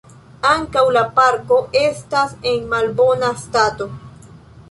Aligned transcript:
Ankaŭ 0.51 0.81
la 0.95 1.03
parko 1.19 1.59
estas 1.83 2.33
en 2.53 2.65
malbona 2.73 3.31
stato. 3.45 3.91